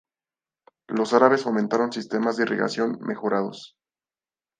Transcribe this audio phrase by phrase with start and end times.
[0.87, 3.75] Los árabes fomentaron sistemas de irrigación mejorados.